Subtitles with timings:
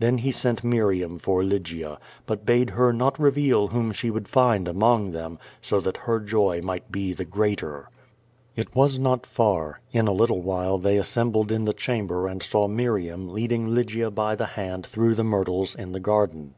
[0.00, 4.66] Then he sent Miriam for Lygia, but bade her not reveal whom she would find
[4.66, 7.88] among them, so that her joy might be the greater.
[8.56, 9.80] QUO VADIS, 261 It was not far.
[9.92, 14.34] In a little while thc} assembled in the chamber and saw ^liriam leading Lygia by
[14.34, 16.56] the hand through the myrtles in the garden.